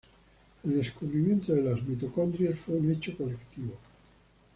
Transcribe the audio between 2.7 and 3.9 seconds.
un hecho colectivo.